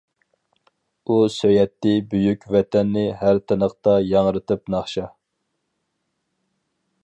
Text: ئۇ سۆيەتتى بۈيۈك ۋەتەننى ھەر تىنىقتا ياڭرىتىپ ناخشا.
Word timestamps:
ئۇ 1.07 1.17
سۆيەتتى 1.33 1.91
بۈيۈك 2.13 2.47
ۋەتەننى 2.55 3.05
ھەر 3.21 3.43
تىنىقتا 3.51 3.95
ياڭرىتىپ 4.15 4.73
ناخشا. 4.77 5.07